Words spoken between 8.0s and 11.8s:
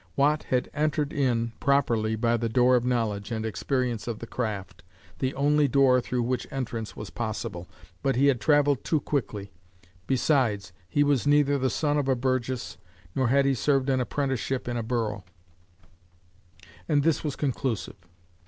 but he had travelled too quickly; besides he was "neither the